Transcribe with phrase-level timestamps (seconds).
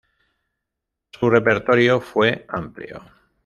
[1.11, 3.03] Su repertorio fue amplio.